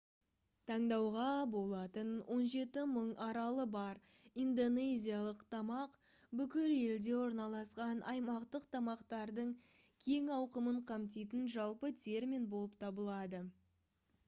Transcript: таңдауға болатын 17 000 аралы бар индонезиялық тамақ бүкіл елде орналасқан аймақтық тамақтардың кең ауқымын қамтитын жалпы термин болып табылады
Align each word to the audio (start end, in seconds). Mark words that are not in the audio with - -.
таңдауға 0.69 1.23
болатын 1.55 2.07
17 2.35 2.61
000 2.93 3.11
аралы 3.25 3.65
бар 3.75 3.99
индонезиялық 4.45 5.43
тамақ 5.55 5.99
бүкіл 6.41 6.73
елде 6.77 7.13
орналасқан 7.19 8.01
аймақтық 8.13 8.65
тамақтардың 8.77 9.51
кең 10.07 10.31
ауқымын 10.39 10.79
қамтитын 10.93 11.45
жалпы 11.57 11.93
термин 12.07 12.49
болып 12.55 12.81
табылады 12.87 13.43